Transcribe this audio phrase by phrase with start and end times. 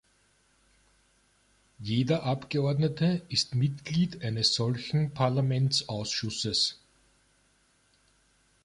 [1.79, 6.79] Jeder Abgeordnete ist Mitglied eines solchen Parlamentsausschusses.